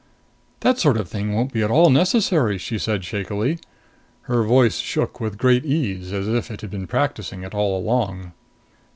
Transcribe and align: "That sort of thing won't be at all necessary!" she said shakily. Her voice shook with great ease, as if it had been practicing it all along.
"That 0.61 0.79
sort 0.79 0.97
of 0.97 1.07
thing 1.07 1.31
won't 1.31 1.53
be 1.53 1.61
at 1.61 1.69
all 1.69 1.91
necessary!" 1.91 2.57
she 2.57 2.79
said 2.79 3.05
shakily. 3.05 3.59
Her 4.23 4.41
voice 4.41 4.79
shook 4.79 5.19
with 5.19 5.37
great 5.37 5.63
ease, 5.63 6.11
as 6.11 6.27
if 6.27 6.49
it 6.49 6.61
had 6.61 6.71
been 6.71 6.87
practicing 6.87 7.43
it 7.43 7.53
all 7.53 7.77
along. 7.77 8.31